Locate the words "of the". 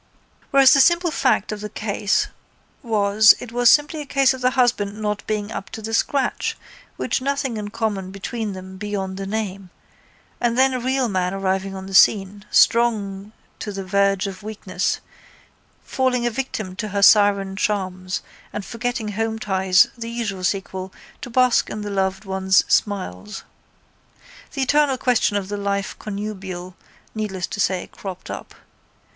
1.51-1.69, 4.33-4.49, 25.37-25.57